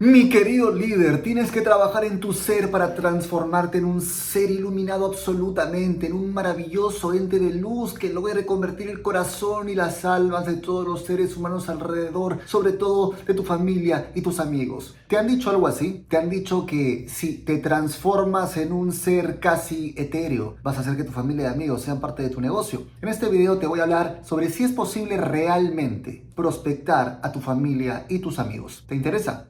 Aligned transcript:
Mi 0.00 0.28
querido 0.28 0.70
líder, 0.70 1.24
tienes 1.24 1.50
que 1.50 1.60
trabajar 1.60 2.04
en 2.04 2.20
tu 2.20 2.32
ser 2.32 2.70
para 2.70 2.94
transformarte 2.94 3.78
en 3.78 3.84
un 3.84 4.00
ser 4.00 4.48
iluminado 4.48 5.06
absolutamente, 5.06 6.06
en 6.06 6.12
un 6.12 6.32
maravilloso 6.32 7.12
ente 7.14 7.40
de 7.40 7.52
luz 7.54 7.94
que 7.94 8.12
logre 8.12 8.46
convertir 8.46 8.90
el 8.90 9.02
corazón 9.02 9.68
y 9.68 9.74
las 9.74 10.04
almas 10.04 10.46
de 10.46 10.54
todos 10.54 10.86
los 10.86 11.04
seres 11.04 11.36
humanos 11.36 11.68
alrededor, 11.68 12.38
sobre 12.46 12.70
todo 12.70 13.14
de 13.26 13.34
tu 13.34 13.42
familia 13.42 14.12
y 14.14 14.20
tus 14.20 14.38
amigos. 14.38 14.94
¿Te 15.08 15.16
han 15.16 15.26
dicho 15.26 15.50
algo 15.50 15.66
así? 15.66 16.04
¿Te 16.08 16.16
han 16.16 16.30
dicho 16.30 16.64
que 16.64 17.08
si 17.08 17.38
te 17.38 17.58
transformas 17.58 18.56
en 18.56 18.70
un 18.70 18.92
ser 18.92 19.40
casi 19.40 19.94
etéreo, 19.96 20.58
vas 20.62 20.76
a 20.76 20.82
hacer 20.82 20.96
que 20.96 21.02
tu 21.02 21.12
familia 21.12 21.46
y 21.46 21.52
amigos 21.54 21.82
sean 21.82 21.98
parte 21.98 22.22
de 22.22 22.30
tu 22.30 22.40
negocio? 22.40 22.84
En 23.02 23.08
este 23.08 23.28
video 23.28 23.58
te 23.58 23.66
voy 23.66 23.80
a 23.80 23.82
hablar 23.82 24.20
sobre 24.22 24.48
si 24.48 24.62
es 24.62 24.70
posible 24.70 25.16
realmente 25.16 26.24
prospectar 26.36 27.18
a 27.24 27.32
tu 27.32 27.40
familia 27.40 28.06
y 28.08 28.20
tus 28.20 28.38
amigos. 28.38 28.84
¿Te 28.86 28.94
interesa? 28.94 29.48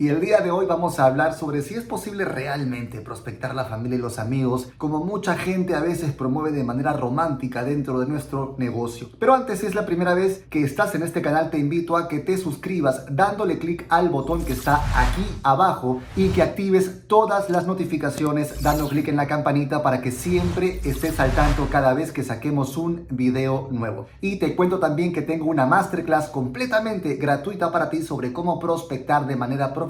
Y 0.00 0.08
el 0.08 0.18
día 0.18 0.40
de 0.40 0.50
hoy 0.50 0.64
vamos 0.64 0.98
a 0.98 1.04
hablar 1.04 1.34
sobre 1.34 1.60
si 1.60 1.74
es 1.74 1.84
posible 1.84 2.24
realmente 2.24 3.02
prospectar 3.02 3.54
la 3.54 3.66
familia 3.66 3.98
y 3.98 4.00
los 4.00 4.18
amigos, 4.18 4.72
como 4.78 5.04
mucha 5.04 5.34
gente 5.36 5.74
a 5.74 5.80
veces 5.80 6.12
promueve 6.12 6.52
de 6.52 6.64
manera 6.64 6.94
romántica 6.94 7.64
dentro 7.64 8.00
de 8.00 8.06
nuestro 8.06 8.54
negocio. 8.56 9.10
Pero 9.18 9.34
antes, 9.34 9.58
si 9.58 9.66
es 9.66 9.74
la 9.74 9.84
primera 9.84 10.14
vez 10.14 10.46
que 10.48 10.62
estás 10.62 10.94
en 10.94 11.02
este 11.02 11.20
canal, 11.20 11.50
te 11.50 11.58
invito 11.58 11.98
a 11.98 12.08
que 12.08 12.18
te 12.18 12.38
suscribas 12.38 13.14
dándole 13.14 13.58
clic 13.58 13.84
al 13.90 14.08
botón 14.08 14.46
que 14.46 14.54
está 14.54 14.76
aquí 14.98 15.26
abajo 15.42 16.00
y 16.16 16.30
que 16.30 16.40
actives 16.40 17.06
todas 17.06 17.50
las 17.50 17.66
notificaciones 17.66 18.62
dando 18.62 18.88
clic 18.88 19.08
en 19.08 19.16
la 19.16 19.26
campanita 19.26 19.82
para 19.82 20.00
que 20.00 20.12
siempre 20.12 20.80
estés 20.82 21.20
al 21.20 21.32
tanto 21.32 21.68
cada 21.70 21.92
vez 21.92 22.10
que 22.10 22.24
saquemos 22.24 22.78
un 22.78 23.06
video 23.10 23.68
nuevo. 23.70 24.06
Y 24.22 24.38
te 24.38 24.56
cuento 24.56 24.78
también 24.78 25.12
que 25.12 25.20
tengo 25.20 25.44
una 25.44 25.66
masterclass 25.66 26.30
completamente 26.30 27.16
gratuita 27.16 27.70
para 27.70 27.90
ti 27.90 28.00
sobre 28.00 28.32
cómo 28.32 28.58
prospectar 28.58 29.26
de 29.26 29.36
manera 29.36 29.74
profesional 29.74 29.89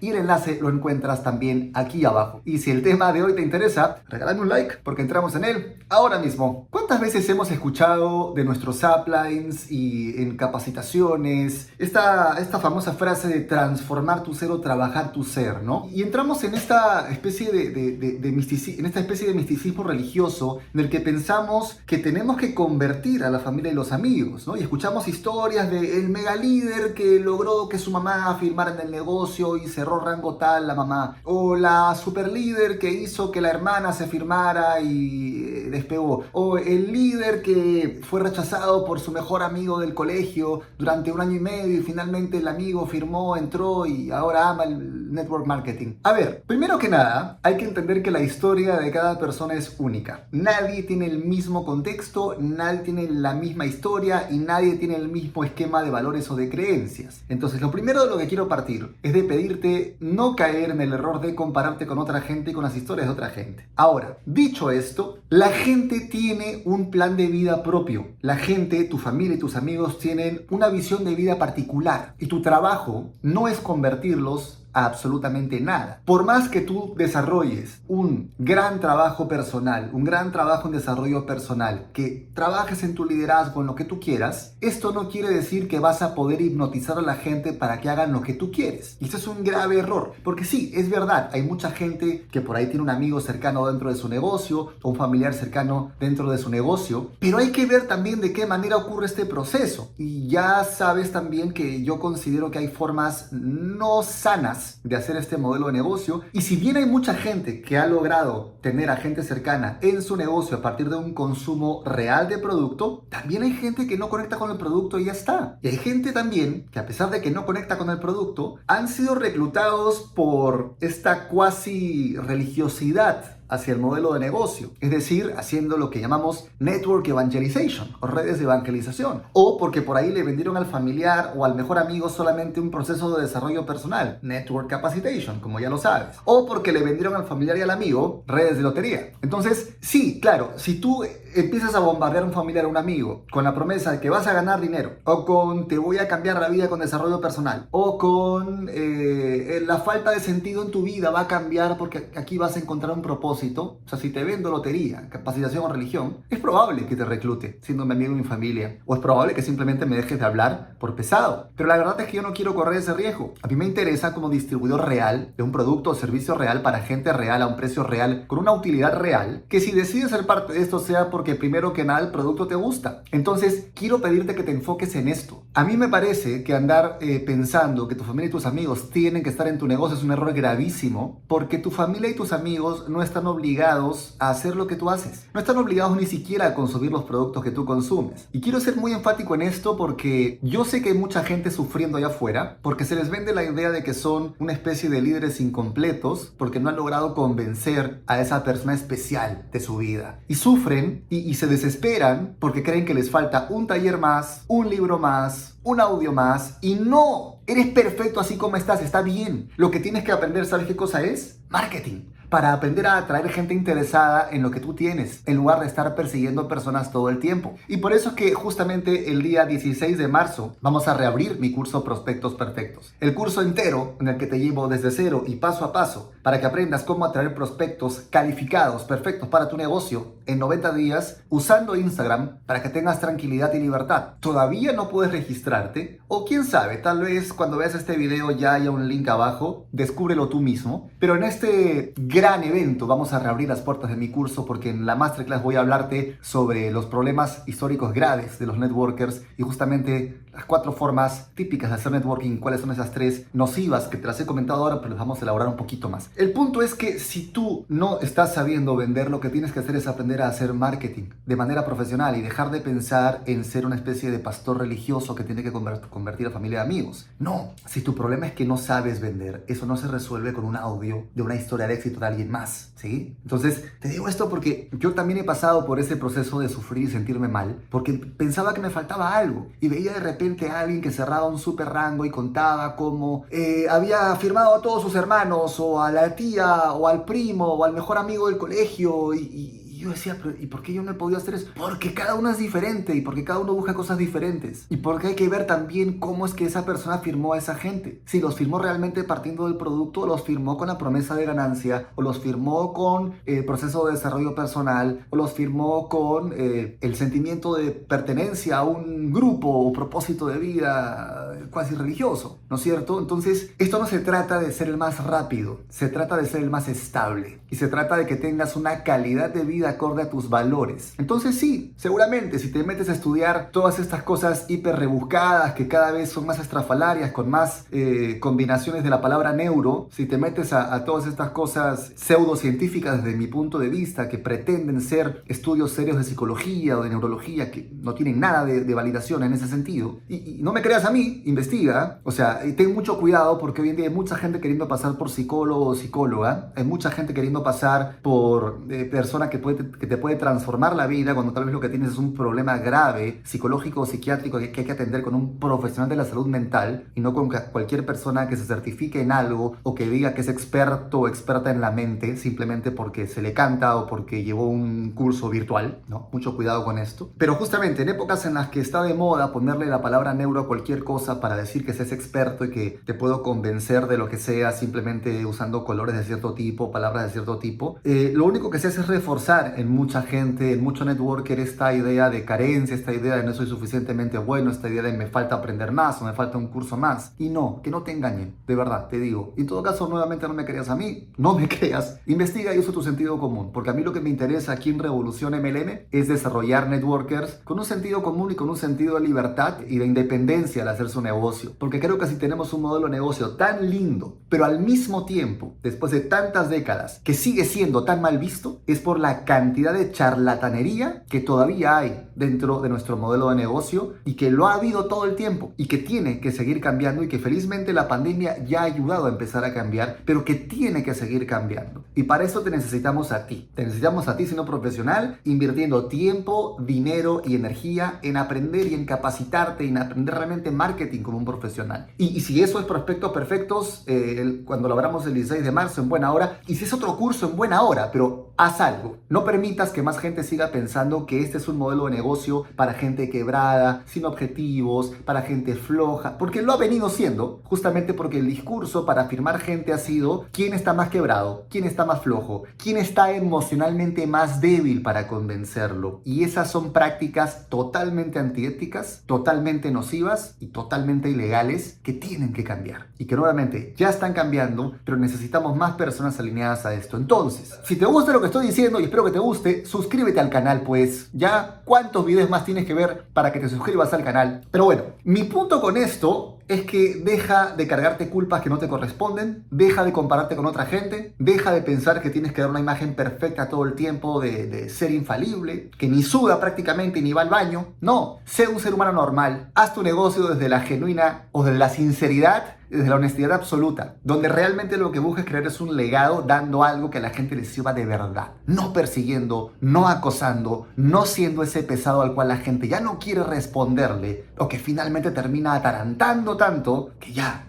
y 0.00 0.10
el 0.10 0.16
enlace 0.16 0.58
lo 0.60 0.68
encuentras 0.68 1.22
también 1.22 1.72
aquí 1.74 2.04
abajo. 2.04 2.42
Y 2.44 2.58
si 2.58 2.70
el 2.70 2.82
tema 2.82 3.12
de 3.12 3.22
hoy 3.22 3.34
te 3.34 3.42
interesa, 3.42 4.02
regálame 4.08 4.40
un 4.40 4.48
like 4.48 4.76
porque 4.84 5.02
entramos 5.02 5.34
en 5.34 5.44
él 5.44 5.76
ahora 5.88 6.18
mismo. 6.18 6.68
¿Cuántas 6.70 7.00
veces 7.00 7.28
hemos 7.28 7.50
escuchado 7.50 8.32
de 8.34 8.44
nuestros 8.44 8.80
uplines 8.84 9.70
y 9.70 10.22
en 10.22 10.36
capacitaciones 10.36 11.70
esta, 11.78 12.36
esta 12.38 12.58
famosa 12.60 12.92
frase 12.92 13.28
de 13.28 13.40
transformar 13.40 14.22
tu 14.22 14.34
ser 14.34 14.50
o 14.50 14.60
trabajar 14.60 15.12
tu 15.12 15.24
ser, 15.24 15.62
¿no? 15.62 15.88
Y 15.92 16.02
entramos 16.02 16.44
en 16.44 16.54
esta 16.54 17.10
especie 17.10 17.50
de, 17.50 17.70
de, 17.70 18.28
en 18.28 18.86
esta 18.86 19.00
especie 19.00 19.26
de 19.26 19.34
misticismo 19.34 19.82
religioso 19.82 20.60
en 20.74 20.80
el 20.80 20.90
que 20.90 21.00
pensamos 21.00 21.80
que 21.86 21.98
tenemos 21.98 22.36
que 22.36 22.54
convertir 22.54 23.24
a 23.24 23.30
la 23.30 23.40
familia 23.40 23.72
y 23.72 23.74
los 23.74 23.92
amigos, 23.92 24.46
¿no? 24.46 24.56
Y 24.56 24.60
escuchamos 24.60 25.08
historias 25.08 25.70
del 25.70 26.08
mega 26.08 26.36
líder 26.36 26.94
que 26.94 27.18
logró 27.18 27.68
que 27.68 27.78
su 27.78 27.90
mamá 27.90 28.36
firmara 28.38 28.74
en 28.74 28.80
el 28.80 28.90
negocio 28.90 29.39
y 29.40 29.66
cerró 29.68 30.00
rango 30.00 30.36
tal 30.36 30.66
la 30.66 30.74
mamá. 30.74 31.16
O 31.24 31.56
la 31.56 31.94
super 31.94 32.30
líder 32.30 32.78
que 32.78 32.90
hizo 32.90 33.30
que 33.30 33.40
la 33.40 33.50
hermana 33.50 33.92
se 33.92 34.06
firmara 34.06 34.80
y 34.80 35.44
eh, 35.44 35.70
despegó. 35.70 36.24
O 36.32 36.58
el 36.58 36.92
líder 36.92 37.42
que 37.42 38.00
fue 38.08 38.20
rechazado 38.20 38.84
por 38.84 39.00
su 39.00 39.12
mejor 39.12 39.42
amigo 39.42 39.78
del 39.80 39.94
colegio 39.94 40.60
durante 40.78 41.12
un 41.12 41.20
año 41.20 41.36
y 41.36 41.40
medio 41.40 41.80
y 41.80 41.82
finalmente 41.82 42.38
el 42.38 42.48
amigo 42.48 42.86
firmó, 42.86 43.36
entró 43.36 43.86
y 43.86 44.10
ahora 44.10 44.48
ama 44.50 44.64
el 44.64 44.99
network 45.10 45.46
marketing. 45.46 45.94
A 46.02 46.12
ver, 46.12 46.42
primero 46.46 46.78
que 46.78 46.88
nada, 46.88 47.38
hay 47.42 47.56
que 47.56 47.64
entender 47.64 48.02
que 48.02 48.10
la 48.10 48.22
historia 48.22 48.76
de 48.76 48.90
cada 48.90 49.18
persona 49.18 49.54
es 49.54 49.74
única. 49.78 50.26
Nadie 50.32 50.82
tiene 50.82 51.06
el 51.06 51.24
mismo 51.24 51.64
contexto, 51.64 52.36
nadie 52.38 52.80
tiene 52.80 53.08
la 53.10 53.34
misma 53.34 53.66
historia 53.66 54.28
y 54.30 54.38
nadie 54.38 54.76
tiene 54.76 54.96
el 54.96 55.08
mismo 55.08 55.44
esquema 55.44 55.82
de 55.82 55.90
valores 55.90 56.30
o 56.30 56.36
de 56.36 56.48
creencias. 56.48 57.22
Entonces, 57.28 57.60
lo 57.60 57.70
primero 57.70 58.04
de 58.04 58.10
lo 58.10 58.18
que 58.18 58.28
quiero 58.28 58.48
partir 58.48 58.96
es 59.02 59.12
de 59.12 59.24
pedirte 59.24 59.96
no 60.00 60.36
caer 60.36 60.70
en 60.70 60.80
el 60.80 60.92
error 60.92 61.20
de 61.20 61.34
compararte 61.34 61.86
con 61.86 61.98
otra 61.98 62.20
gente 62.20 62.50
y 62.50 62.54
con 62.54 62.64
las 62.64 62.76
historias 62.76 63.06
de 63.06 63.12
otra 63.12 63.30
gente. 63.30 63.66
Ahora, 63.76 64.18
dicho 64.26 64.70
esto, 64.70 65.18
la 65.28 65.48
gente 65.48 66.00
tiene 66.00 66.62
un 66.64 66.90
plan 66.90 67.16
de 67.16 67.26
vida 67.26 67.62
propio. 67.62 68.08
La 68.20 68.36
gente, 68.36 68.84
tu 68.84 68.98
familia 68.98 69.36
y 69.36 69.38
tus 69.38 69.56
amigos 69.56 69.98
tienen 69.98 70.42
una 70.50 70.68
visión 70.68 71.04
de 71.04 71.14
vida 71.14 71.38
particular. 71.38 72.14
Y 72.18 72.26
tu 72.26 72.42
trabajo 72.42 73.10
no 73.22 73.48
es 73.48 73.58
convertirlos 73.58 74.58
absolutamente 74.72 75.60
nada. 75.60 76.00
Por 76.04 76.24
más 76.24 76.48
que 76.48 76.60
tú 76.60 76.94
desarrolles 76.96 77.80
un 77.88 78.32
gran 78.38 78.80
trabajo 78.80 79.28
personal, 79.28 79.90
un 79.92 80.04
gran 80.04 80.32
trabajo 80.32 80.68
en 80.68 80.74
desarrollo 80.74 81.26
personal, 81.26 81.86
que 81.92 82.30
trabajes 82.34 82.82
en 82.82 82.94
tu 82.94 83.04
liderazgo, 83.04 83.60
en 83.60 83.66
lo 83.66 83.74
que 83.74 83.84
tú 83.84 84.00
quieras, 84.00 84.54
esto 84.60 84.92
no 84.92 85.08
quiere 85.08 85.30
decir 85.30 85.68
que 85.68 85.80
vas 85.80 86.02
a 86.02 86.14
poder 86.14 86.40
hipnotizar 86.40 86.98
a 86.98 87.02
la 87.02 87.14
gente 87.14 87.52
para 87.52 87.80
que 87.80 87.88
hagan 87.88 88.12
lo 88.12 88.22
que 88.22 88.34
tú 88.34 88.50
quieres. 88.50 88.96
Y 89.00 89.06
esto 89.06 89.16
es 89.16 89.26
un 89.26 89.44
grave 89.44 89.78
error, 89.78 90.12
porque 90.22 90.44
sí, 90.44 90.72
es 90.74 90.90
verdad, 90.90 91.30
hay 91.32 91.42
mucha 91.42 91.70
gente 91.70 92.26
que 92.30 92.40
por 92.40 92.56
ahí 92.56 92.66
tiene 92.66 92.82
un 92.82 92.90
amigo 92.90 93.20
cercano 93.20 93.66
dentro 93.66 93.90
de 93.90 93.96
su 93.96 94.08
negocio 94.08 94.72
o 94.82 94.90
un 94.90 94.96
familiar 94.96 95.34
cercano 95.34 95.92
dentro 95.98 96.30
de 96.30 96.38
su 96.38 96.50
negocio, 96.50 97.10
pero 97.18 97.38
hay 97.38 97.50
que 97.50 97.66
ver 97.66 97.86
también 97.86 98.20
de 98.20 98.32
qué 98.32 98.46
manera 98.46 98.76
ocurre 98.76 99.06
este 99.06 99.26
proceso. 99.26 99.92
Y 99.98 100.28
ya 100.28 100.64
sabes 100.64 101.12
también 101.12 101.52
que 101.52 101.82
yo 101.82 101.98
considero 101.98 102.50
que 102.50 102.58
hay 102.58 102.68
formas 102.68 103.32
no 103.32 104.02
sanas 104.02 104.59
de 104.84 104.96
hacer 104.96 105.16
este 105.16 105.36
modelo 105.36 105.66
de 105.66 105.72
negocio. 105.72 106.22
Y 106.32 106.42
si 106.42 106.56
bien 106.56 106.76
hay 106.76 106.86
mucha 106.86 107.14
gente 107.14 107.62
que 107.62 107.78
ha 107.78 107.86
logrado 107.86 108.56
tener 108.60 108.90
a 108.90 108.96
gente 108.96 109.22
cercana 109.22 109.78
en 109.82 110.02
su 110.02 110.16
negocio 110.16 110.56
a 110.56 110.62
partir 110.62 110.88
de 110.88 110.96
un 110.96 111.14
consumo 111.14 111.82
real 111.84 112.28
de 112.28 112.38
producto, 112.38 113.04
también 113.08 113.42
hay 113.42 113.52
gente 113.52 113.86
que 113.86 113.98
no 113.98 114.08
conecta 114.08 114.36
con 114.36 114.50
el 114.50 114.58
producto 114.58 114.98
y 114.98 115.06
ya 115.06 115.12
está. 115.12 115.58
Y 115.62 115.68
hay 115.68 115.76
gente 115.76 116.12
también 116.12 116.66
que 116.70 116.78
a 116.78 116.86
pesar 116.86 117.10
de 117.10 117.20
que 117.20 117.30
no 117.30 117.46
conecta 117.46 117.78
con 117.78 117.90
el 117.90 117.98
producto, 117.98 118.56
han 118.66 118.88
sido 118.88 119.14
reclutados 119.14 120.10
por 120.14 120.76
esta 120.80 121.28
cuasi 121.28 122.16
religiosidad 122.16 123.39
hacia 123.50 123.74
el 123.74 123.80
modelo 123.80 124.14
de 124.14 124.20
negocio, 124.20 124.70
es 124.80 124.90
decir, 124.90 125.34
haciendo 125.36 125.76
lo 125.76 125.90
que 125.90 126.00
llamamos 126.00 126.48
network 126.58 127.06
evangelization 127.08 127.88
o 128.00 128.06
redes 128.06 128.38
de 128.38 128.44
evangelización, 128.44 129.22
o 129.32 129.58
porque 129.58 129.82
por 129.82 129.96
ahí 129.96 130.10
le 130.10 130.22
vendieron 130.22 130.56
al 130.56 130.66
familiar 130.66 131.34
o 131.36 131.44
al 131.44 131.54
mejor 131.54 131.78
amigo 131.78 132.08
solamente 132.08 132.60
un 132.60 132.70
proceso 132.70 133.14
de 133.14 133.22
desarrollo 133.22 133.66
personal, 133.66 134.18
network 134.22 134.68
capacitation, 134.68 135.40
como 135.40 135.60
ya 135.60 135.70
lo 135.70 135.78
sabes, 135.78 136.16
o 136.24 136.46
porque 136.46 136.72
le 136.72 136.82
vendieron 136.82 137.14
al 137.14 137.24
familiar 137.24 137.56
y 137.56 137.62
al 137.62 137.70
amigo 137.70 138.24
redes 138.26 138.56
de 138.56 138.62
lotería. 138.62 139.12
Entonces, 139.22 139.76
sí, 139.80 140.20
claro, 140.20 140.52
si 140.56 140.80
tú 140.80 141.04
empiezas 141.34 141.74
a 141.74 141.80
bombardear 141.80 142.24
a 142.24 142.26
un 142.26 142.32
familiar 142.32 142.64
o 142.64 142.68
un 142.68 142.76
amigo 142.76 143.24
con 143.30 143.44
la 143.44 143.54
promesa 143.54 143.92
de 143.92 144.00
que 144.00 144.10
vas 144.10 144.26
a 144.26 144.32
ganar 144.32 144.60
dinero, 144.60 144.96
o 145.04 145.24
con 145.24 145.68
te 145.68 145.78
voy 145.78 145.98
a 145.98 146.08
cambiar 146.08 146.40
la 146.40 146.48
vida 146.48 146.68
con 146.68 146.80
desarrollo 146.80 147.20
personal, 147.20 147.68
o 147.70 147.98
con 147.98 148.68
eh, 148.72 149.62
la 149.66 149.78
falta 149.78 150.10
de 150.10 150.20
sentido 150.20 150.62
en 150.62 150.70
tu 150.70 150.82
vida 150.82 151.10
va 151.10 151.20
a 151.20 151.28
cambiar 151.28 151.76
porque 151.76 152.10
aquí 152.16 152.38
vas 152.38 152.56
a 152.56 152.60
encontrar 152.60 152.92
un 152.92 153.02
propósito, 153.02 153.80
o 153.84 153.88
sea, 153.88 153.98
si 153.98 154.10
te 154.10 154.24
vendo 154.24 154.50
lotería, 154.50 155.08
capacitación 155.08 155.64
o 155.64 155.68
religión, 155.68 156.18
es 156.28 156.38
probable 156.38 156.86
que 156.86 156.96
te 156.96 157.04
reclute 157.04 157.58
siendo 157.62 157.84
mi 157.84 157.92
amigo 157.92 158.12
y 158.12 158.16
mi 158.16 158.24
familia. 158.24 158.78
O 158.86 158.94
es 158.94 159.00
probable 159.00 159.34
que 159.34 159.42
simplemente 159.42 159.86
me 159.86 159.96
dejes 159.96 160.18
de 160.18 160.24
hablar 160.24 160.74
por 160.78 160.94
pesado. 160.94 161.50
Pero 161.56 161.68
la 161.68 161.76
verdad 161.76 162.00
es 162.00 162.06
que 162.06 162.16
yo 162.16 162.22
no 162.22 162.32
quiero 162.32 162.54
correr 162.54 162.78
ese 162.78 162.94
riesgo. 162.94 163.34
A 163.42 163.48
mí 163.48 163.56
me 163.56 163.64
interesa 163.64 164.14
como 164.14 164.28
distribuidor 164.28 164.86
real 164.86 165.34
de 165.36 165.42
un 165.42 165.52
producto 165.52 165.90
o 165.90 165.94
servicio 165.94 166.34
real 166.34 166.62
para 166.62 166.80
gente 166.80 167.12
real 167.12 167.42
a 167.42 167.46
un 167.46 167.56
precio 167.56 167.82
real, 167.82 168.24
con 168.26 168.38
una 168.38 168.52
utilidad 168.52 168.98
real, 168.98 169.44
que 169.48 169.60
si 169.60 169.72
decides 169.72 170.10
ser 170.10 170.26
parte 170.26 170.52
de 170.52 170.60
esto 170.60 170.78
sea 170.78 171.10
porque 171.20 171.34
primero 171.34 171.74
que 171.74 171.84
nada 171.84 172.00
el 172.00 172.10
producto 172.10 172.46
te 172.46 172.54
gusta. 172.54 173.02
Entonces, 173.12 173.66
quiero 173.74 174.00
pedirte 174.00 174.34
que 174.34 174.42
te 174.42 174.52
enfoques 174.52 174.94
en 174.94 175.06
esto. 175.06 175.42
A 175.52 175.64
mí 175.64 175.76
me 175.76 175.86
parece 175.86 176.42
que 176.44 176.54
andar 176.54 176.96
eh, 177.02 177.20
pensando 177.20 177.88
que 177.88 177.94
tu 177.94 178.04
familia 178.04 178.28
y 178.28 178.32
tus 178.32 178.46
amigos 178.46 178.88
tienen 178.88 179.22
que 179.22 179.28
estar 179.28 179.46
en 179.46 179.58
tu 179.58 179.66
negocio 179.66 179.98
es 179.98 180.02
un 180.02 180.12
error 180.12 180.32
gravísimo, 180.32 181.20
porque 181.28 181.58
tu 181.58 181.70
familia 181.70 182.08
y 182.08 182.14
tus 182.14 182.32
amigos 182.32 182.88
no 182.88 183.02
están 183.02 183.26
obligados 183.26 184.16
a 184.18 184.30
hacer 184.30 184.56
lo 184.56 184.66
que 184.66 184.76
tú 184.76 184.88
haces. 184.88 185.26
No 185.34 185.40
están 185.40 185.58
obligados 185.58 185.94
ni 185.94 186.06
siquiera 186.06 186.46
a 186.46 186.54
consumir 186.54 186.90
los 186.90 187.04
productos 187.04 187.44
que 187.44 187.50
tú 187.50 187.66
consumes. 187.66 188.26
Y 188.32 188.40
quiero 188.40 188.58
ser 188.58 188.76
muy 188.76 188.92
enfático 188.92 189.34
en 189.34 189.42
esto 189.42 189.76
porque 189.76 190.38
yo 190.40 190.64
sé 190.64 190.80
que 190.80 190.88
hay 190.88 190.96
mucha 190.96 191.22
gente 191.22 191.50
sufriendo 191.50 191.98
allá 191.98 192.06
afuera 192.06 192.56
porque 192.62 192.86
se 192.86 192.96
les 192.96 193.10
vende 193.10 193.34
la 193.34 193.44
idea 193.44 193.70
de 193.70 193.82
que 193.82 193.92
son 193.92 194.36
una 194.38 194.54
especie 194.54 194.88
de 194.88 195.02
líderes 195.02 195.38
incompletos 195.38 196.32
porque 196.38 196.60
no 196.60 196.70
han 196.70 196.76
logrado 196.76 197.14
convencer 197.14 198.00
a 198.06 198.22
esa 198.22 198.42
persona 198.42 198.72
especial 198.72 199.44
de 199.52 199.60
su 199.60 199.76
vida. 199.76 200.20
Y 200.28 200.36
sufren 200.36 201.04
y, 201.10 201.34
se 201.34 201.48
desesperan 201.48 202.36
porque 202.38 202.62
creen 202.62 202.84
que 202.84 202.94
les 202.94 203.10
falta 203.10 203.48
un 203.50 203.66
taller 203.66 203.98
más, 203.98 204.44
un 204.46 204.70
libro 204.70 204.98
más, 204.98 205.58
un 205.64 205.80
audio 205.80 206.12
más 206.12 206.56
y 206.60 206.74
no, 206.74 207.40
eres 207.46 207.66
perfecto 207.68 208.20
así 208.20 208.36
como 208.36 208.56
estás, 208.56 208.80
está 208.80 209.02
bien. 209.02 209.50
Lo 209.56 209.70
que 209.70 209.80
tienes 209.80 210.04
que 210.04 210.12
aprender, 210.12 210.46
¿sabes 210.46 210.66
qué 210.66 210.76
cosa 210.76 211.02
es? 211.02 211.40
Marketing. 211.48 212.02
Para 212.30 212.52
aprender 212.52 212.86
a 212.86 212.96
atraer 212.96 213.28
gente 213.28 213.54
interesada 213.54 214.28
en 214.30 214.42
lo 214.42 214.50
que 214.50 214.60
tú 214.60 214.74
tienes, 214.74 215.22
en 215.26 215.36
lugar 215.36 215.60
de 215.60 215.66
estar 215.66 215.94
persiguiendo 215.94 216.48
personas 216.48 216.92
todo 216.92 217.08
el 217.10 217.18
tiempo. 217.18 217.56
Y 217.66 217.78
por 217.78 217.92
eso 217.92 218.10
es 218.10 218.14
que 218.14 218.32
justamente 218.34 219.10
el 219.10 219.22
día 219.22 219.44
16 219.44 219.98
de 219.98 220.08
marzo 220.08 220.56
vamos 220.60 220.86
a 220.86 220.94
reabrir 220.94 221.38
mi 221.40 221.52
curso 221.52 221.82
Prospectos 221.82 222.34
Perfectos. 222.34 222.94
El 223.00 223.14
curso 223.14 223.42
entero 223.42 223.96
en 224.00 224.08
el 224.08 224.16
que 224.16 224.28
te 224.28 224.38
llevo 224.38 224.68
desde 224.68 224.92
cero 224.92 225.24
y 225.26 225.36
paso 225.36 225.64
a 225.64 225.72
paso 225.72 226.12
para 226.22 226.40
que 226.40 226.46
aprendas 226.46 226.84
cómo 226.84 227.04
atraer 227.04 227.34
prospectos 227.34 228.04
calificados, 228.10 228.84
perfectos 228.84 229.28
para 229.28 229.48
tu 229.48 229.56
negocio 229.56 230.14
en 230.26 230.38
90 230.38 230.72
días 230.74 231.22
usando 231.28 231.74
Instagram 231.74 232.38
para 232.46 232.62
que 232.62 232.68
tengas 232.68 233.00
tranquilidad 233.00 233.52
y 233.54 233.58
libertad. 233.58 234.14
Todavía 234.20 234.72
no 234.72 234.88
puedes 234.88 235.10
registrarte 235.10 236.00
o 236.06 236.24
quién 236.24 236.44
sabe, 236.44 236.76
tal 236.76 237.00
vez 237.02 237.32
cuando 237.32 237.56
veas 237.56 237.74
este 237.74 237.96
video 237.96 238.30
ya 238.30 238.54
haya 238.54 238.70
un 238.70 238.88
link 238.88 239.08
abajo, 239.08 239.66
descúbrelo 239.72 240.28
tú 240.28 240.40
mismo. 240.40 240.90
Pero 240.98 241.16
en 241.16 241.24
este 241.24 241.94
evento. 242.20 242.86
Vamos 242.86 243.14
a 243.14 243.18
reabrir 243.18 243.48
las 243.48 243.62
puertas 243.62 243.88
de 243.88 243.96
mi 243.96 244.10
curso 244.10 244.44
porque 244.44 244.68
en 244.68 244.84
la 244.84 244.94
masterclass 244.94 245.42
voy 245.42 245.56
a 245.56 245.60
hablarte 245.60 246.18
sobre 246.20 246.70
los 246.70 246.84
problemas 246.84 247.42
históricos 247.46 247.94
graves 247.94 248.38
de 248.38 248.44
los 248.44 248.58
networkers 248.58 249.22
y 249.38 249.42
justamente 249.42 250.20
las 250.32 250.44
cuatro 250.44 250.72
formas 250.72 251.30
típicas 251.34 251.70
de 251.70 251.76
hacer 251.76 251.92
networking, 251.92 252.36
cuáles 252.36 252.60
son 252.60 252.70
esas 252.70 252.92
tres 252.92 253.26
nocivas 253.32 253.88
que 253.88 253.96
te 253.96 254.06
las 254.06 254.20
he 254.20 254.26
comentado 254.26 254.62
ahora, 254.62 254.80
pero 254.80 254.90
las 254.90 254.98
vamos 254.98 255.18
a 255.18 255.22
elaborar 255.22 255.48
un 255.48 255.56
poquito 255.56 255.88
más. 255.88 256.10
El 256.16 256.32
punto 256.32 256.62
es 256.62 256.74
que 256.74 256.98
si 256.98 257.26
tú 257.26 257.64
no 257.68 258.00
estás 258.00 258.34
sabiendo 258.34 258.76
vender, 258.76 259.10
lo 259.10 259.20
que 259.20 259.28
tienes 259.28 259.52
que 259.52 259.60
hacer 259.60 259.76
es 259.76 259.86
aprender 259.86 260.22
a 260.22 260.28
hacer 260.28 260.54
marketing 260.54 261.10
de 261.26 261.36
manera 261.36 261.64
profesional 261.64 262.16
y 262.16 262.22
dejar 262.22 262.50
de 262.50 262.60
pensar 262.60 263.22
en 263.26 263.44
ser 263.44 263.66
una 263.66 263.76
especie 263.76 264.10
de 264.10 264.18
pastor 264.18 264.58
religioso 264.58 265.14
que 265.14 265.24
tiene 265.24 265.42
que 265.42 265.52
convertir 265.52 266.26
a 266.26 266.30
familia 266.30 266.60
de 266.60 266.64
amigos. 266.64 267.08
No, 267.18 267.54
si 267.66 267.82
tu 267.82 267.94
problema 267.94 268.26
es 268.26 268.32
que 268.32 268.44
no 268.44 268.56
sabes 268.56 269.00
vender, 269.00 269.44
eso 269.48 269.66
no 269.66 269.76
se 269.76 269.88
resuelve 269.88 270.32
con 270.32 270.44
un 270.44 270.56
audio 270.56 271.06
de 271.14 271.22
una 271.22 271.34
historia 271.34 271.66
de 271.66 271.74
éxito 271.74 272.00
de 272.00 272.06
alguien 272.06 272.30
más, 272.30 272.72
¿sí? 272.76 273.16
Entonces, 273.22 273.64
te 273.80 273.88
digo 273.88 274.08
esto 274.08 274.28
porque 274.28 274.70
yo 274.78 274.94
también 274.94 275.18
he 275.18 275.24
pasado 275.24 275.66
por 275.66 275.80
ese 275.80 275.96
proceso 275.96 276.40
de 276.40 276.48
sufrir 276.48 276.84
y 276.84 276.90
sentirme 276.90 277.28
mal, 277.28 277.62
porque 277.70 277.94
pensaba 277.94 278.54
que 278.54 278.60
me 278.60 278.70
faltaba 278.70 279.16
algo 279.16 279.48
y 279.60 279.68
veía 279.68 279.92
de 279.92 280.00
repente 280.00 280.19
alguien 280.20 280.80
que 280.80 280.90
cerraba 280.90 281.26
un 281.26 281.38
super 281.38 281.68
rango 281.68 282.04
y 282.04 282.10
contaba 282.10 282.76
cómo 282.76 283.24
eh, 283.30 283.66
había 283.68 284.14
firmado 284.16 284.54
a 284.54 284.60
todos 284.60 284.82
sus 284.82 284.94
hermanos 284.94 285.58
o 285.60 285.82
a 285.82 285.90
la 285.90 286.14
tía 286.14 286.72
o 286.72 286.86
al 286.88 287.04
primo 287.04 287.46
o 287.46 287.64
al 287.64 287.72
mejor 287.72 287.98
amigo 287.98 288.28
del 288.28 288.38
colegio 288.38 289.14
y 289.14 289.69
yo 289.80 289.90
decía, 289.90 290.16
pero 290.22 290.34
¿y 290.38 290.46
por 290.46 290.62
qué 290.62 290.72
yo 290.72 290.82
no 290.82 290.92
he 290.92 290.94
podido 290.94 291.18
hacer 291.18 291.34
eso? 291.34 291.48
Porque 291.56 291.94
cada 291.94 292.14
uno 292.14 292.30
es 292.30 292.38
diferente 292.38 292.94
y 292.94 293.00
porque 293.00 293.24
cada 293.24 293.40
uno 293.40 293.54
busca 293.54 293.74
cosas 293.74 293.98
diferentes. 293.98 294.66
Y 294.68 294.76
porque 294.76 295.08
hay 295.08 295.14
que 295.14 295.28
ver 295.28 295.46
también 295.46 295.98
cómo 295.98 296.26
es 296.26 296.34
que 296.34 296.44
esa 296.44 296.64
persona 296.64 296.98
firmó 296.98 297.32
a 297.32 297.38
esa 297.38 297.54
gente. 297.54 298.02
Si 298.04 298.20
los 298.20 298.36
firmó 298.36 298.58
realmente 298.58 299.04
partiendo 299.04 299.46
del 299.46 299.56
producto, 299.56 300.02
o 300.02 300.06
los 300.06 300.22
firmó 300.22 300.56
con 300.56 300.68
la 300.68 300.78
promesa 300.78 301.14
de 301.14 301.26
ganancia, 301.26 301.88
o 301.96 302.02
los 302.02 302.20
firmó 302.20 302.72
con 302.72 303.14
el 303.26 303.44
proceso 303.44 303.86
de 303.86 303.92
desarrollo 303.92 304.34
personal, 304.34 305.06
o 305.10 305.16
los 305.16 305.32
firmó 305.32 305.88
con 305.88 306.32
eh, 306.36 306.78
el 306.80 306.94
sentimiento 306.96 307.54
de 307.54 307.70
pertenencia 307.70 308.58
a 308.58 308.64
un 308.64 309.12
grupo 309.12 309.48
o 309.48 309.72
propósito 309.72 310.26
de 310.26 310.38
vida 310.38 311.38
casi 311.52 311.74
religioso, 311.74 312.40
¿no 312.48 312.56
es 312.56 312.62
cierto? 312.62 312.98
Entonces, 312.98 313.52
esto 313.58 313.78
no 313.78 313.86
se 313.86 313.98
trata 313.98 314.38
de 314.38 314.52
ser 314.52 314.68
el 314.68 314.76
más 314.76 315.02
rápido, 315.04 315.60
se 315.68 315.88
trata 315.88 316.16
de 316.16 316.26
ser 316.26 316.42
el 316.42 316.50
más 316.50 316.68
estable 316.68 317.40
y 317.50 317.56
se 317.56 317.68
trata 317.68 317.96
de 317.96 318.06
que 318.06 318.16
tengas 318.16 318.56
una 318.56 318.82
calidad 318.82 319.30
de 319.30 319.44
vida 319.44 319.69
acorde 319.70 320.02
a 320.02 320.10
tus 320.10 320.28
valores. 320.28 320.94
Entonces 320.98 321.36
sí, 321.36 321.72
seguramente 321.76 322.38
si 322.38 322.50
te 322.50 322.62
metes 322.62 322.88
a 322.88 322.92
estudiar 322.92 323.50
todas 323.52 323.78
estas 323.78 324.02
cosas 324.02 324.46
hiper 324.48 324.76
rebuscadas 324.76 325.54
que 325.54 325.68
cada 325.68 325.92
vez 325.92 326.10
son 326.10 326.26
más 326.26 326.38
estrafalarias, 326.38 327.12
con 327.12 327.30
más 327.30 327.66
eh, 327.70 328.18
combinaciones 328.20 328.84
de 328.84 328.90
la 328.90 329.00
palabra 329.00 329.32
neuro, 329.32 329.88
si 329.90 330.06
te 330.06 330.18
metes 330.18 330.52
a, 330.52 330.84
todas 330.84 331.06
estas 331.06 331.30
cosas 331.30 331.92
pseudocientíficas 331.96 333.04
desde 333.04 333.16
mi 333.16 333.26
punto 333.26 333.58
de 333.58 333.68
vista 333.68 334.08
que 334.08 334.18
pretenden 334.18 334.80
ser 334.80 335.22
estudios 335.26 335.72
serios 335.72 335.96
de 335.96 336.04
psicología 336.04 336.78
o 336.78 336.82
de 336.82 336.90
neurología 336.90 337.50
que 337.50 337.70
no 337.82 337.94
tienen 337.94 338.20
nada 338.20 338.44
de, 338.44 338.70
validación 338.74 339.22
en 339.24 339.32
ese 339.32 339.46
sentido, 339.46 339.98
y, 340.08 340.38
no 340.40 340.52
me 340.52 340.62
creas 340.62 340.84
a 340.84 340.90
mí, 340.90 341.22
investiga, 341.26 342.00
o 342.04 342.12
sea, 342.12 342.46
y 342.46 342.52
ten 342.52 342.72
mucho 342.72 342.98
cuidado 342.98 343.38
porque 343.38 343.60
hoy 343.62 343.70
en 343.70 343.76
día 343.76 343.88
hay 343.88 343.94
mucha 343.94 344.16
gente 344.16 344.40
queriendo 344.40 344.68
pasar 344.68 344.96
por 344.96 345.10
psicólogo 345.10 345.66
o 345.66 345.74
psicóloga, 345.74 346.52
hay 346.56 346.64
mucha 346.64 346.90
gente 346.90 347.14
queriendo 347.14 347.42
pasar 347.42 347.98
por 348.02 348.60
eh, 348.70 348.84
persona 348.84 349.28
que 349.28 349.38
puede 349.38 349.59
que 349.78 349.86
te 349.86 349.96
puede 349.96 350.16
transformar 350.16 350.76
la 350.76 350.86
vida 350.86 351.14
cuando 351.14 351.32
tal 351.32 351.44
vez 351.44 351.54
lo 351.54 351.60
que 351.60 351.68
tienes 351.68 351.92
es 351.92 351.98
un 351.98 352.14
problema 352.14 352.58
grave, 352.58 353.20
psicológico 353.24 353.82
o 353.82 353.86
psiquiátrico 353.86 354.38
que, 354.38 354.52
hay 354.56 354.64
que 354.64 354.72
atender 354.72 355.02
con 355.02 355.14
un 355.14 355.38
profesional 355.38 355.88
de 355.88 355.96
la 355.96 356.04
salud 356.04 356.26
mental 356.26 356.84
y 356.94 357.00
no 357.00 357.14
con 357.14 357.28
cualquier 357.28 357.86
persona 357.86 358.28
que 358.28 358.36
se 358.36 358.44
certifique 358.44 359.00
en 359.00 359.12
algo 359.12 359.56
o 359.62 359.74
que 359.74 359.88
diga 359.88 360.14
que 360.14 360.20
es 360.20 360.28
experto 360.28 361.00
o 361.00 361.08
experta 361.08 361.50
en 361.50 361.60
la 361.60 361.70
mente 361.70 362.16
simplemente 362.16 362.70
porque 362.70 363.06
se 363.06 363.22
le 363.22 363.32
canta 363.32 363.76
o 363.76 363.86
porque 363.86 364.22
llevó 364.22 364.48
un 364.48 364.92
curso 364.92 365.28
virtual, 365.28 365.78
¿no? 365.88 366.08
Mucho 366.12 366.36
cuidado 366.36 366.64
con 366.64 366.78
esto. 366.78 367.10
Pero 367.18 367.34
justamente 367.34 367.82
en 367.82 367.88
épocas 367.88 368.26
en 368.26 368.34
las 368.34 368.48
que 368.48 368.60
está 368.60 368.82
de 368.82 368.94
moda 368.94 369.32
ponerle 369.32 369.66
la 369.66 369.82
palabra 369.82 370.14
neuro 370.14 370.40
a 370.40 370.46
cualquier 370.46 370.84
cosa 370.84 371.20
para 371.20 371.36
decir 371.36 371.64
que 371.64 371.72
seas 371.72 371.92
experto 371.92 372.44
y 372.44 372.50
que 372.50 372.80
te 372.84 372.94
puedo 372.94 373.22
convencer 373.22 373.86
de 373.86 373.98
lo 373.98 374.08
que 374.08 374.16
sea 374.16 374.52
simplemente 374.52 375.24
usando 375.26 375.64
colores 375.64 375.96
de 375.96 376.04
cierto 376.04 376.34
tipo, 376.34 376.70
palabras 376.70 377.04
de 377.04 377.10
cierto 377.10 377.38
tipo, 377.38 377.78
eh, 377.84 378.12
lo 378.14 378.24
único 378.24 378.50
que 378.50 378.58
se 378.58 378.68
hace 378.68 378.80
es 378.80 378.88
reforzar 378.88 379.49
en 379.56 379.68
mucha 379.68 380.02
gente, 380.02 380.52
en 380.52 380.62
mucho 380.62 380.84
networker, 380.84 381.40
esta 381.40 381.74
idea 381.74 382.10
de 382.10 382.24
carencia, 382.24 382.74
esta 382.74 382.92
idea 382.92 383.16
de 383.16 383.24
no 383.24 383.32
soy 383.32 383.46
suficientemente 383.46 384.18
bueno, 384.18 384.50
esta 384.50 384.68
idea 384.68 384.82
de 384.82 384.92
me 384.92 385.06
falta 385.06 385.36
aprender 385.36 385.72
más 385.72 386.00
o 386.00 386.04
me 386.04 386.12
falta 386.12 386.38
un 386.38 386.48
curso 386.48 386.76
más. 386.76 387.12
Y 387.18 387.28
no, 387.28 387.60
que 387.62 387.70
no 387.70 387.82
te 387.82 387.92
engañen, 387.92 388.36
de 388.46 388.54
verdad, 388.54 388.88
te 388.88 388.98
digo. 388.98 389.34
en 389.36 389.46
todo 389.46 389.62
caso, 389.62 389.88
nuevamente 389.88 390.28
no 390.28 390.34
me 390.34 390.44
creas 390.44 390.68
a 390.68 390.76
mí, 390.76 391.08
no 391.16 391.34
me 391.34 391.48
creas. 391.48 392.00
Investiga 392.06 392.54
y 392.54 392.58
usa 392.58 392.72
tu 392.72 392.82
sentido 392.82 393.18
común, 393.18 393.50
porque 393.52 393.70
a 393.70 393.72
mí 393.72 393.82
lo 393.82 393.92
que 393.92 394.00
me 394.00 394.10
interesa 394.10 394.52
aquí 394.52 394.70
en 394.70 394.78
Revolución 394.78 395.32
MLM 395.32 395.86
es 395.90 396.08
desarrollar 396.08 396.68
networkers 396.68 397.40
con 397.44 397.58
un 397.58 397.64
sentido 397.64 398.02
común 398.02 398.32
y 398.32 398.34
con 398.34 398.48
un 398.48 398.56
sentido 398.56 398.94
de 398.94 399.06
libertad 399.06 399.58
y 399.68 399.78
de 399.78 399.86
independencia 399.86 400.62
al 400.62 400.68
hacer 400.68 400.88
su 400.88 401.00
negocio. 401.00 401.52
Porque 401.58 401.80
creo 401.80 401.98
que 401.98 402.06
si 402.06 402.16
tenemos 402.16 402.52
un 402.52 402.62
modelo 402.62 402.86
de 402.86 402.92
negocio 402.92 403.30
tan 403.36 403.70
lindo, 403.70 404.18
pero 404.28 404.44
al 404.44 404.60
mismo 404.60 405.04
tiempo, 405.04 405.54
después 405.62 405.92
de 405.92 406.00
tantas 406.00 406.50
décadas, 406.50 407.00
que 407.04 407.14
sigue 407.14 407.44
siendo 407.44 407.84
tan 407.84 408.00
mal 408.00 408.18
visto, 408.18 408.60
es 408.66 408.80
por 408.80 408.98
la 408.98 409.24
cantidad 409.24 409.39
cantidad 409.40 409.72
de 409.72 409.90
charlatanería 409.90 411.04
que 411.08 411.20
todavía 411.20 411.78
hay 411.78 412.08
dentro 412.14 412.60
de 412.60 412.68
nuestro 412.68 412.98
modelo 412.98 413.30
de 413.30 413.36
negocio 413.36 413.94
y 414.04 414.12
que 414.12 414.30
lo 414.30 414.46
ha 414.46 414.54
habido 414.54 414.84
todo 414.84 415.06
el 415.06 415.16
tiempo 415.16 415.54
y 415.56 415.64
que 415.64 415.78
tiene 415.78 416.20
que 416.20 416.30
seguir 416.30 416.60
cambiando 416.60 417.02
y 417.02 417.08
que 417.08 417.18
felizmente 417.18 417.72
la 417.72 417.88
pandemia 417.88 418.44
ya 418.44 418.60
ha 418.60 418.64
ayudado 418.64 419.06
a 419.06 419.08
empezar 419.08 419.42
a 419.46 419.54
cambiar, 419.54 420.00
pero 420.04 420.26
que 420.26 420.34
tiene 420.34 420.84
que 420.84 420.92
seguir 420.92 421.26
cambiando. 421.26 421.84
Y 421.94 422.02
para 422.02 422.24
eso 422.24 422.42
te 422.42 422.50
necesitamos 422.50 423.12
a 423.12 423.26
ti. 423.26 423.48
Te 423.54 423.64
necesitamos 423.64 424.08
a 424.08 424.16
ti 424.18 424.26
siendo 424.26 424.44
profesional, 424.44 425.18
invirtiendo 425.24 425.86
tiempo, 425.86 426.58
dinero 426.60 427.22
y 427.24 427.34
energía 427.34 427.98
en 428.02 428.18
aprender 428.18 428.66
y 428.66 428.74
en 428.74 428.84
capacitarte 428.84 429.64
y 429.64 429.68
en 429.68 429.78
aprender 429.78 430.16
realmente 430.16 430.50
marketing 430.50 431.00
como 431.00 431.16
un 431.16 431.24
profesional. 431.24 431.86
Y, 431.96 432.20
si 432.20 432.42
eso 432.42 432.58
es 432.58 432.66
prospectos 432.66 433.12
perfectos, 433.12 433.84
eh, 433.86 434.42
cuando 434.44 434.68
lo 434.68 434.74
abramos 434.74 435.06
el 435.06 435.14
16 435.14 435.42
de 435.42 435.50
marzo 435.50 435.80
en 435.80 435.88
buena 435.88 436.12
hora, 436.12 436.40
y 436.46 436.56
si 436.56 436.64
es 436.64 436.72
otro 436.74 436.98
curso 436.98 437.30
en 437.30 437.36
buena 437.36 437.62
hora, 437.62 437.90
pero 437.90 438.29
haz 438.40 438.62
algo. 438.62 438.96
No 439.10 439.22
permitas 439.24 439.70
que 439.70 439.82
más 439.82 439.98
gente 439.98 440.24
siga 440.24 440.50
pensando 440.50 441.04
que 441.04 441.20
este 441.20 441.36
es 441.36 441.46
un 441.46 441.58
modelo 441.58 441.84
de 441.84 441.90
negocio 441.90 442.46
para 442.56 442.72
gente 442.72 443.10
quebrada, 443.10 443.82
sin 443.84 444.06
objetivos, 444.06 444.94
para 445.04 445.20
gente 445.20 445.56
floja, 445.56 446.16
porque 446.16 446.40
lo 446.40 446.52
ha 446.52 446.56
venido 446.56 446.88
siendo, 446.88 447.42
justamente 447.44 447.92
porque 447.92 448.18
el 448.18 448.26
discurso 448.26 448.86
para 448.86 449.02
afirmar 449.02 449.40
gente 449.40 449.74
ha 449.74 449.78
sido 449.78 450.24
quién 450.32 450.54
está 450.54 450.72
más 450.72 450.88
quebrado, 450.88 451.44
quién 451.50 451.64
está 451.64 451.84
más 451.84 452.00
flojo, 452.00 452.44
quién 452.56 452.78
está 452.78 453.12
emocionalmente 453.12 454.06
más 454.06 454.40
débil 454.40 454.80
para 454.80 455.06
convencerlo. 455.06 456.00
Y 456.04 456.24
esas 456.24 456.50
son 456.50 456.72
prácticas 456.72 457.46
totalmente 457.50 458.18
antiéticas, 458.18 459.02
totalmente 459.04 459.70
nocivas 459.70 460.36
y 460.40 460.46
totalmente 460.46 461.10
ilegales 461.10 461.78
que 461.82 461.92
tienen 461.92 462.32
que 462.32 462.44
cambiar. 462.44 462.86
Y 462.96 463.04
que 463.04 463.16
nuevamente 463.16 463.74
ya 463.76 463.90
están 463.90 464.14
cambiando, 464.14 464.76
pero 464.84 464.96
necesitamos 464.96 465.54
más 465.56 465.72
personas 465.72 466.18
alineadas 466.18 466.64
a 466.64 466.72
esto. 466.72 466.96
Entonces, 466.96 467.58
si 467.64 467.76
te 467.76 467.84
gusta 467.84 468.12
lo 468.12 468.20
que 468.22 468.29
estoy 468.30 468.46
diciendo 468.46 468.80
y 468.80 468.84
espero 468.84 469.04
que 469.04 469.10
te 469.10 469.18
guste, 469.18 469.66
suscríbete 469.66 470.20
al 470.20 470.30
canal, 470.30 470.62
pues 470.62 471.10
ya 471.12 471.62
cuántos 471.64 472.06
videos 472.06 472.30
más 472.30 472.44
tienes 472.44 472.64
que 472.64 472.74
ver 472.74 473.06
para 473.12 473.32
que 473.32 473.40
te 473.40 473.48
suscribas 473.48 473.92
al 473.92 474.04
canal. 474.04 474.46
Pero 474.50 474.64
bueno, 474.64 474.82
mi 475.04 475.24
punto 475.24 475.60
con 475.60 475.76
esto 475.76 476.38
es 476.46 476.62
que 476.62 476.96
deja 477.04 477.54
de 477.56 477.66
cargarte 477.66 478.08
culpas 478.08 478.42
que 478.42 478.48
no 478.48 478.58
te 478.58 478.68
corresponden, 478.68 479.44
deja 479.50 479.84
de 479.84 479.92
compararte 479.92 480.36
con 480.36 480.46
otra 480.46 480.66
gente, 480.66 481.14
deja 481.18 481.52
de 481.52 481.62
pensar 481.62 482.02
que 482.02 482.10
tienes 482.10 482.32
que 482.32 482.40
dar 482.40 482.50
una 482.50 482.60
imagen 482.60 482.94
perfecta 482.94 483.48
todo 483.48 483.64
el 483.64 483.74
tiempo 483.74 484.20
de, 484.20 484.68
ser 484.68 484.90
infalible, 484.90 485.70
que 485.78 485.88
ni 485.88 486.02
suda 486.02 486.40
prácticamente 486.40 487.02
ni 487.02 487.12
va 487.12 487.22
al 487.22 487.28
baño. 487.28 487.74
No, 487.80 488.18
sé 488.24 488.48
un 488.48 488.60
ser 488.60 488.74
humano 488.74 488.92
normal, 488.92 489.50
haz 489.54 489.74
tu 489.74 489.82
negocio 489.82 490.28
desde 490.28 490.48
la 490.48 490.60
genuina 490.60 491.26
o 491.32 491.44
desde 491.44 491.58
la 491.58 491.68
sinceridad 491.68 492.56
desde 492.70 492.88
la 492.88 492.96
honestidad 492.96 493.32
absoluta, 493.32 493.96
donde 494.04 494.28
realmente 494.28 494.76
lo 494.76 494.92
que 494.92 495.00
buscas 495.00 495.24
crear 495.24 495.46
es 495.46 495.60
un 495.60 495.76
legado 495.76 496.22
dando 496.22 496.62
algo 496.64 496.88
que 496.88 496.98
a 496.98 497.02
la 497.02 497.10
gente 497.10 497.34
le 497.34 497.44
sirva 497.44 497.72
de 497.72 497.84
verdad, 497.84 498.32
no 498.46 498.72
persiguiendo, 498.72 499.54
no 499.60 499.88
acosando, 499.88 500.68
no 500.76 501.04
siendo 501.04 501.42
ese 501.42 501.62
pesado 501.62 502.02
al 502.02 502.14
cual 502.14 502.28
la 502.28 502.36
gente 502.36 502.68
ya 502.68 502.80
no 502.80 502.98
quiere 502.98 503.24
responderle 503.24 504.26
o 504.38 504.48
que 504.48 504.58
finalmente 504.58 505.10
termina 505.10 505.54
atarantando 505.54 506.36
tanto 506.36 506.92
que 506.98 507.12
ya 507.12 507.46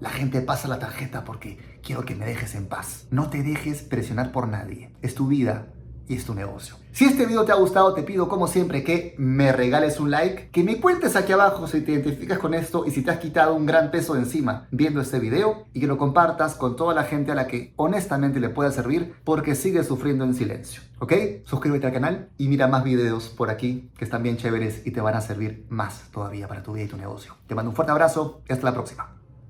La 0.00 0.10
gente 0.10 0.40
pasa 0.40 0.66
la 0.66 0.80
tarjeta 0.80 1.22
porque 1.22 1.78
quiero 1.80 2.04
que 2.04 2.16
me 2.16 2.26
dejes 2.26 2.56
en 2.56 2.66
paz. 2.66 3.06
No 3.12 3.30
te 3.30 3.44
dejes 3.44 3.82
presionar 3.82 4.32
por 4.32 4.48
nadie. 4.48 4.90
Es 5.00 5.14
tu 5.14 5.28
vida 5.28 5.68
y 6.08 6.16
es 6.16 6.24
tu 6.24 6.34
negocio. 6.34 6.76
Si 6.92 7.06
este 7.06 7.24
video 7.24 7.44
te 7.44 7.52
ha 7.52 7.56
gustado, 7.56 7.94
te 7.94 8.02
pido 8.02 8.28
como 8.28 8.46
siempre 8.46 8.84
que 8.84 9.14
me 9.16 9.50
regales 9.50 9.98
un 9.98 10.10
like, 10.10 10.50
que 10.50 10.62
me 10.62 10.80
cuentes 10.80 11.16
aquí 11.16 11.32
abajo 11.32 11.66
si 11.66 11.80
te 11.80 11.92
identificas 11.92 12.38
con 12.38 12.52
esto 12.52 12.84
y 12.86 12.90
si 12.90 13.02
te 13.02 13.10
has 13.10 13.18
quitado 13.18 13.54
un 13.54 13.64
gran 13.64 13.90
peso 13.90 14.12
de 14.14 14.20
encima 14.20 14.68
viendo 14.70 15.00
este 15.00 15.18
video 15.18 15.64
y 15.72 15.80
que 15.80 15.86
lo 15.86 15.96
compartas 15.96 16.54
con 16.54 16.76
toda 16.76 16.94
la 16.94 17.04
gente 17.04 17.32
a 17.32 17.34
la 17.34 17.46
que 17.46 17.72
honestamente 17.76 18.40
le 18.40 18.50
pueda 18.50 18.70
servir 18.72 19.14
porque 19.24 19.54
sigue 19.54 19.84
sufriendo 19.84 20.24
en 20.24 20.34
silencio. 20.34 20.82
¿Ok? 20.98 21.14
Suscríbete 21.44 21.86
al 21.86 21.92
canal 21.92 22.28
y 22.36 22.48
mira 22.48 22.68
más 22.68 22.84
videos 22.84 23.28
por 23.28 23.50
aquí 23.50 23.90
que 23.96 24.04
están 24.04 24.22
bien 24.22 24.36
chéveres 24.36 24.86
y 24.86 24.90
te 24.90 25.00
van 25.00 25.14
a 25.14 25.20
servir 25.20 25.64
más 25.70 26.10
todavía 26.12 26.46
para 26.46 26.62
tu 26.62 26.74
vida 26.74 26.84
y 26.84 26.88
tu 26.88 26.96
negocio. 26.98 27.36
Te 27.46 27.54
mando 27.54 27.70
un 27.70 27.76
fuerte 27.76 27.92
abrazo 27.92 28.42
y 28.48 28.52
hasta 28.52 28.66
la 28.66 28.74
próxima. 28.74 29.21